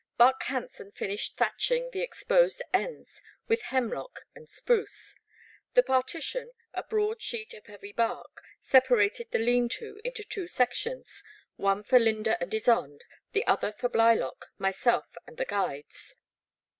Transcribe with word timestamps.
Buck 0.17 0.41
Han 0.45 0.67
son 0.67 0.91
finished 0.93 1.37
thatching 1.37 1.91
the 1.91 2.01
exposed 2.01 2.59
ends 2.73 3.21
with 3.47 3.61
hemlock 3.61 4.21
and 4.33 4.49
spruce. 4.49 5.15
The 5.75 5.83
partition, 5.83 6.53
a 6.73 6.81
broad 6.81 7.21
sheet 7.21 7.53
of 7.53 7.67
heavy 7.67 7.91
bark, 7.91 8.41
separated 8.59 9.27
the 9.29 9.37
lean 9.37 9.69
to 9.77 10.01
into 10.03 10.23
two 10.23 10.47
sections, 10.47 11.23
one 11.55 11.83
for 11.83 11.99
I^ynda 11.99 12.35
and 12.41 12.51
Ysonde, 12.51 13.01
the 13.33 13.45
other 13.45 13.73
for 13.73 13.89
Blylock, 13.89 14.47
myself, 14.57 15.05
and 15.27 15.37
the 15.37 15.45
guides. 15.45 16.15